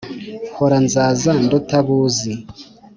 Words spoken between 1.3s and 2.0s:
nduta abo